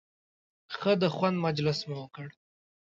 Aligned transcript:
ښه 0.75 0.91
د 1.01 1.03
خوند 1.15 1.37
مجلس 1.45 1.79
مو 1.87 1.95
وکړ. 2.01 2.27